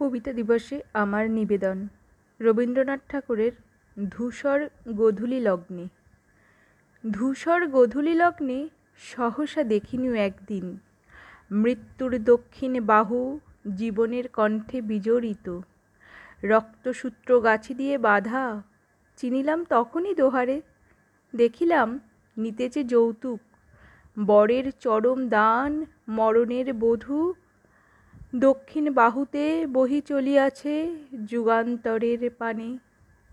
কবিতা 0.00 0.32
দিবসে 0.32 0.76
আমার 0.92 1.30
নিবেদন, 1.30 1.88
রবীন্দ্রনাথ 2.40 3.00
ঠাকুরের 3.08 3.52
ধূসর 4.10 4.68
গোধূলি 4.88 5.40
লগ্নে। 5.40 5.88
ধূসর 7.10 7.66
গোধূলি 7.66 8.14
লগ্নে 8.14 8.68
সহসা 8.98 9.62
দেখিনু 9.62 10.14
একদিন, 10.14 10.66
মৃত্যুর 11.50 12.12
দক্ষিণ 12.24 12.72
বাহু 12.80 13.40
জীবনের 13.76 14.28
কণ্ঠে 14.28 14.80
বিজড়িত। 14.80 15.46
রক্তসূত্র 16.44 17.40
গাছি 17.40 17.74
দিয়ে 17.74 17.98
বাধা, 17.98 18.62
চিনিলাম 19.16 19.64
তখনই 19.64 20.14
দোহারে, 20.14 20.60
দেখিলাম 21.34 21.88
নিতেছে 22.36 22.84
যৌতুক, 22.84 23.40
বরের 24.26 24.66
চরম 24.80 25.28
দান, 25.28 25.84
মরণের 26.08 26.68
বধূ 26.74 27.34
দক্ষিণ 28.38 28.84
বাহুতে 28.90 29.66
বহি 29.66 30.00
চলিয়াছে 30.00 30.74
যুগান্তরের 31.26 32.30
পানে। 32.38 32.68